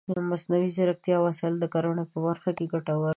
د 0.13 0.15
مصنوعي 0.29 0.69
ځیرکتیا 0.75 1.17
وسایل 1.21 1.55
د 1.59 1.65
کرنې 1.73 2.05
په 2.11 2.17
برخه 2.25 2.49
کې 2.57 2.65
ګټور 2.73 3.01
دي. 3.01 3.09